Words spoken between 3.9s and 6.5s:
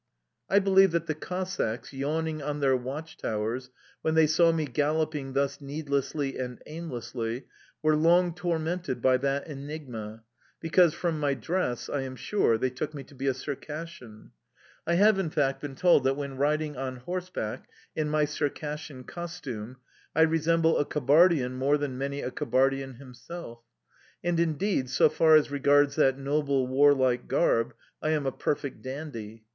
when they saw me galloping thus needlessly